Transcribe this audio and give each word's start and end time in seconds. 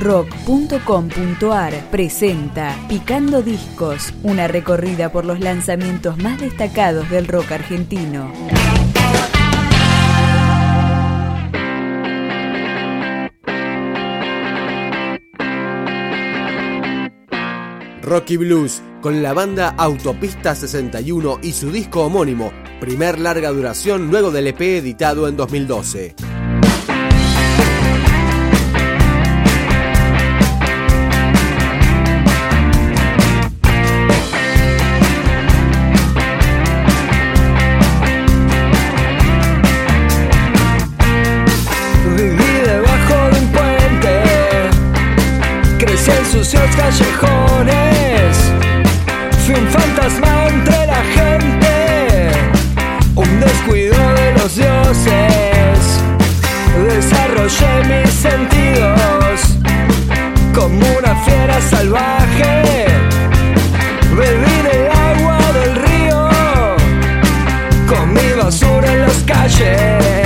rock.com.ar 0.00 1.90
presenta 1.90 2.74
Picando 2.88 3.42
Discos, 3.42 4.14
una 4.22 4.48
recorrida 4.48 5.12
por 5.12 5.26
los 5.26 5.40
lanzamientos 5.40 6.16
más 6.18 6.40
destacados 6.40 7.08
del 7.10 7.28
rock 7.28 7.52
argentino. 7.52 8.32
Rocky 18.02 18.38
Blues, 18.38 18.82
con 19.02 19.22
la 19.22 19.34
banda 19.34 19.68
Autopista 19.76 20.54
61 20.54 21.40
y 21.42 21.52
su 21.52 21.70
disco 21.70 22.06
homónimo, 22.06 22.50
primer 22.80 23.20
larga 23.20 23.50
duración 23.50 24.10
luego 24.10 24.30
del 24.30 24.48
EP 24.48 24.60
editado 24.62 25.28
en 25.28 25.36
2012. 25.36 26.29
Callejones, 46.90 48.36
fui 49.44 49.54
un 49.54 49.68
fantasma 49.68 50.48
entre 50.48 50.86
la 50.86 51.02
gente, 51.14 52.30
un 53.14 53.40
descuido 53.40 53.96
de 54.14 54.32
los 54.32 54.56
dioses, 54.56 55.78
desarrollé 56.88 57.84
mis 57.90 58.12
sentidos 58.12 59.40
como 60.52 60.80
una 60.98 61.14
fiera 61.24 61.60
salvaje, 61.60 62.86
bebí 64.16 64.56
del 64.68 64.90
agua 64.90 65.38
del 65.52 65.76
río, 65.86 66.28
comí 67.86 68.32
basura 68.36 68.92
en 68.92 69.00
las 69.02 69.18
calles. 69.26 70.19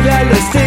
Escaparle 0.00 0.12
al 0.12 0.59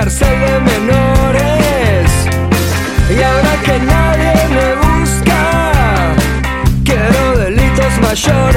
cárcel 0.00 0.40
de 0.40 0.60
menores. 0.60 2.10
Y 3.10 3.22
ahora 3.22 3.52
que 3.64 3.78
nadie 3.80 4.32
me 4.56 4.68
busca, 4.86 6.14
quiero 6.84 7.38
delitos 7.38 7.92
mayores. 8.00 8.49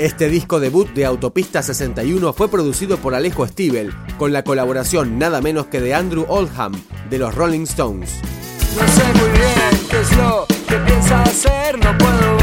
Este 0.00 0.30
disco 0.30 0.60
debut 0.60 0.88
de 0.94 1.04
Autopista 1.04 1.62
61 1.62 2.32
fue 2.32 2.48
producido 2.48 2.96
por 2.96 3.14
Alejo 3.14 3.46
Stivel, 3.46 3.92
con 4.16 4.32
la 4.32 4.42
colaboración 4.42 5.18
nada 5.18 5.42
menos 5.42 5.66
que 5.66 5.78
de 5.78 5.92
Andrew 5.92 6.24
Oldham, 6.26 6.72
de 7.10 7.18
los 7.18 7.34
Rolling 7.34 7.64
Stones. 7.64 8.18
No 8.80 8.88
sé 8.94 9.04
muy 9.12 9.28
bien 9.28 9.86
qué 9.90 10.00
es 10.00 10.16
lo 10.16 10.46
que 10.66 10.76
piensa 10.86 11.22
hacer, 11.22 11.78
no 11.78 11.98
puedo 11.98 12.39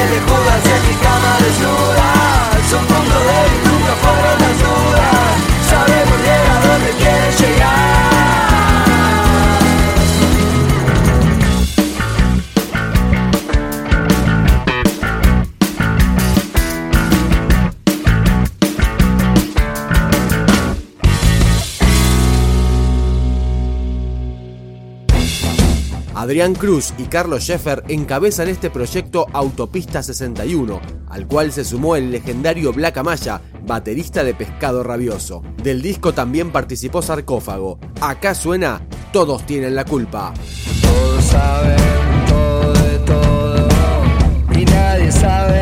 piel 0.00 0.10
de 0.10 0.20
Judas 0.20 0.64
en 0.64 0.88
mi 0.88 0.94
cama 0.96 1.38
desnuda. 1.40 1.89
Adrián 26.20 26.54
Cruz 26.54 26.92
y 26.98 27.04
Carlos 27.04 27.44
Scheffer 27.44 27.82
encabezan 27.88 28.50
este 28.50 28.68
proyecto 28.68 29.26
Autopista 29.32 30.02
61, 30.02 30.78
al 31.08 31.26
cual 31.26 31.50
se 31.50 31.64
sumó 31.64 31.96
el 31.96 32.10
legendario 32.10 32.74
Black 32.74 32.98
Amaya, 32.98 33.40
baterista 33.66 34.22
de 34.22 34.34
Pescado 34.34 34.82
Rabioso. 34.82 35.42
Del 35.62 35.80
disco 35.80 36.12
también 36.12 36.52
participó 36.52 37.00
Sarcófago. 37.00 37.78
Acá 38.02 38.34
suena 38.34 38.82
Todos 39.14 39.46
tienen 39.46 39.74
la 39.74 39.86
culpa. 39.86 40.34
Todos 40.82 41.24
saben 41.24 41.78
todo 42.28 42.72
de 42.74 42.98
todo 42.98 43.68
y 44.60 44.64
nadie 44.66 45.10
sabe 45.10 45.59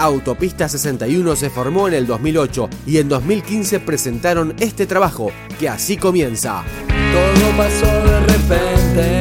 Autopista 0.00 0.66
61 0.66 1.36
se 1.36 1.50
formó 1.50 1.86
en 1.86 1.92
el 1.92 2.06
2008 2.06 2.70
y 2.86 2.96
en 2.96 3.10
2015 3.10 3.80
presentaron 3.80 4.54
este 4.58 4.86
trabajo, 4.86 5.30
que 5.58 5.68
así 5.68 5.98
comienza. 5.98 6.64
Todo 7.12 7.50
pasó 7.54 7.84
de 8.08 8.20
repente, 8.20 9.20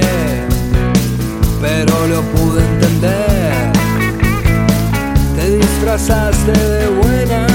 pero 1.59 2.07
lo 2.07 2.21
pude 2.21 2.63
entender. 2.65 3.73
Te 5.35 5.57
disfrazaste 5.57 6.51
de 6.53 6.87
buena 6.87 7.47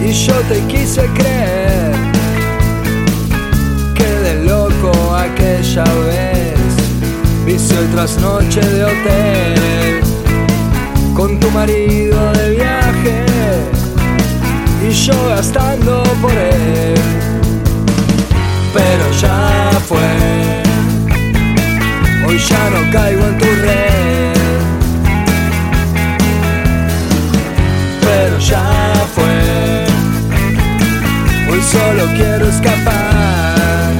y 0.00 0.12
yo 0.12 0.34
te 0.42 0.60
quise 0.68 1.06
creer. 1.08 1.92
Quedé 3.96 4.44
loco 4.44 4.92
aquella 5.12 5.82
vez, 5.82 6.54
vicio 7.44 7.82
y 7.82 7.86
trasnoche 7.88 8.60
de 8.60 8.84
hotel, 8.84 10.03
tu 11.40 11.50
marido 11.50 12.32
de 12.32 12.50
viaje 12.50 13.24
y 14.88 14.92
yo 14.92 15.28
gastando 15.28 16.02
por 16.20 16.32
él 16.32 16.94
pero 18.74 19.10
ya 19.12 19.70
fue. 19.88 20.62
Hoy 22.26 22.38
ya 22.38 22.70
no 22.70 22.90
caigo 22.92 23.26
en 23.26 23.38
tu 23.38 23.44
red, 23.44 24.34
pero 28.00 28.38
ya 28.38 28.92
fue. 29.14 29.86
Hoy 31.50 31.62
solo 31.62 32.04
quiero 32.16 32.48
escapar. 32.48 33.92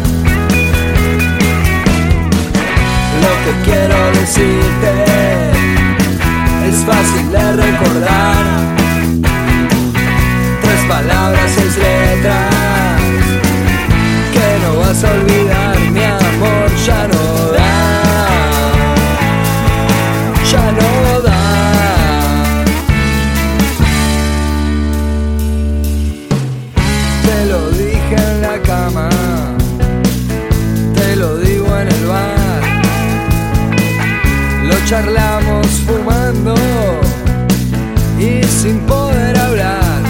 Lo 3.23 3.33
que 3.45 3.71
quiero 3.71 3.97
decirte 4.21 5.34
fácil 6.87 7.31
de 7.31 7.53
recordar. 7.53 8.45
Tres 10.63 10.81
palabras, 10.89 11.51
seis 11.55 11.77
letras 11.77 13.01
que 14.33 14.47
no 14.63 14.71
vas 14.81 15.05
a 15.05 15.11
olvidar, 15.13 15.79
mi 15.93 16.05
amor, 16.05 16.69
ya 16.87 17.09
no 17.13 17.25
da, 17.57 17.73
ya 20.51 20.73
no 20.79 21.21
da. 21.21 21.43
Te 27.27 27.39
lo 27.51 27.71
dije 27.71 28.17
en 28.17 28.41
la 28.43 28.57
cama, 28.63 29.09
te 30.95 31.17
lo 31.17 31.39
digo 31.39 31.69
en 31.79 31.89
el 31.89 32.07
bar, 32.07 32.63
lo 34.65 34.77
charlamos 34.87 35.67
fumando 35.87 36.24
sin 38.65 38.79
poder 38.87 39.39
hablar. 39.39 40.01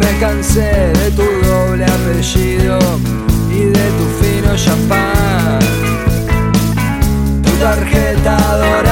Me 0.00 0.10
cansé 0.20 0.70
de 1.00 1.10
tu 1.18 1.28
doble 1.48 1.84
apellido 1.86 2.78
y 3.50 3.60
de 3.76 3.86
tu 3.98 4.06
fino 4.20 4.50
champán. 4.64 5.60
Tu 7.44 7.52
tarjeta 7.64 8.36
dorada 8.58 8.91